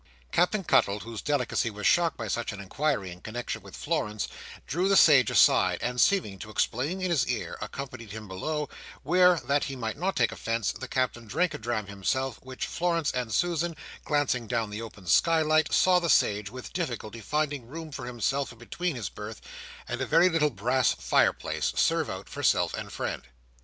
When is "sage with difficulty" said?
16.09-17.21